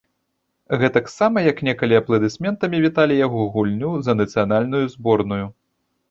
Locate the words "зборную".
4.95-5.39